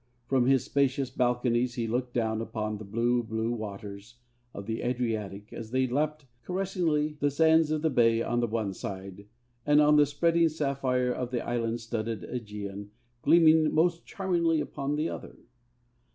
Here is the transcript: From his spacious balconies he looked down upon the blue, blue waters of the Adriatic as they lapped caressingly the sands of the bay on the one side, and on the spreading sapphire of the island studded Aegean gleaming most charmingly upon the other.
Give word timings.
From 0.25 0.47
his 0.47 0.63
spacious 0.65 1.11
balconies 1.11 1.75
he 1.75 1.85
looked 1.87 2.15
down 2.15 2.41
upon 2.41 2.79
the 2.79 2.83
blue, 2.83 3.21
blue 3.21 3.51
waters 3.51 4.15
of 4.51 4.65
the 4.65 4.81
Adriatic 4.81 5.53
as 5.53 5.69
they 5.69 5.85
lapped 5.85 6.25
caressingly 6.41 7.17
the 7.19 7.29
sands 7.29 7.69
of 7.69 7.83
the 7.83 7.89
bay 7.91 8.19
on 8.23 8.39
the 8.39 8.47
one 8.47 8.73
side, 8.73 9.27
and 9.63 9.79
on 9.79 9.97
the 9.97 10.07
spreading 10.07 10.49
sapphire 10.49 11.11
of 11.13 11.29
the 11.29 11.45
island 11.45 11.81
studded 11.81 12.23
Aegean 12.23 12.89
gleaming 13.21 13.71
most 13.75 14.03
charmingly 14.03 14.59
upon 14.59 14.95
the 14.95 15.07
other. 15.07 15.37